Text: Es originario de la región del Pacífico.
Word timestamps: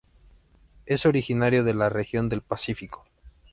Es 0.87 1.05
originario 1.05 1.63
de 1.63 1.75
la 1.75 1.87
región 1.89 2.27
del 2.27 2.41
Pacífico. 2.41 3.05